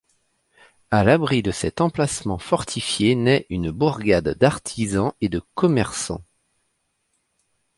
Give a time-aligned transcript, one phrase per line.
[0.89, 6.23] À l’abri de cet emplacement fortifié naît une bourgade d’artisans et de commerçants.